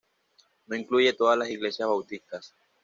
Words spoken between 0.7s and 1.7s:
incluye todas las